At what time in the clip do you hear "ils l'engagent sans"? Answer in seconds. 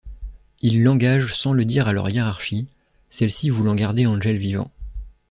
0.61-1.53